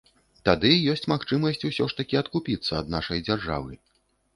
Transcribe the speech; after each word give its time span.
Тады 0.47 0.71
ёсць 0.93 1.05
магчымасць 1.13 1.67
усё 1.71 1.83
ж 1.93 2.01
такі 2.03 2.21
адкупіцца 2.25 2.71
ад 2.83 2.95
нашай 2.99 3.27
дзяржавы. 3.31 3.85